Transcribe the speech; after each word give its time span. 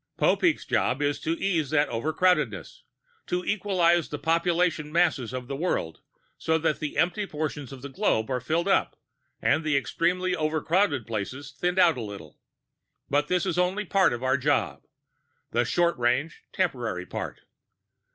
Popeek's 0.17 0.65
job 0.65 0.99
is 0.99 1.19
to 1.19 1.39
ease 1.39 1.69
that 1.69 1.87
overcrowdedness, 1.89 2.79
to 3.27 3.45
equalize 3.45 4.09
the 4.09 4.17
population 4.17 4.91
masses 4.91 5.31
of 5.31 5.47
the 5.47 5.55
world 5.55 6.01
so 6.39 6.57
that 6.57 6.79
the 6.79 6.97
empty 6.97 7.27
portions 7.27 7.71
of 7.71 7.83
the 7.83 7.87
globe 7.87 8.27
are 8.31 8.39
filled 8.39 8.67
up 8.67 8.99
and 9.43 9.63
the 9.63 9.77
extremely 9.77 10.35
overcrowded 10.35 11.05
places 11.05 11.51
thinned 11.51 11.77
out 11.77 11.97
a 11.97 12.01
little. 12.01 12.39
But 13.11 13.27
this 13.27 13.45
is 13.45 13.59
only 13.59 13.85
part 13.85 14.11
of 14.11 14.23
our 14.23 14.37
job 14.37 14.81
the 15.51 15.65
short 15.65 15.99
range, 15.99 16.45
temporary 16.51 17.05
part. 17.05 17.41